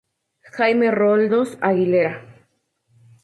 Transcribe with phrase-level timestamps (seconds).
[0.55, 2.13] Jaime Roldós Aguilera.